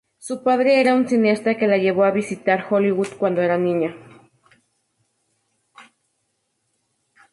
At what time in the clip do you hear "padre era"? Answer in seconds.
0.41-0.95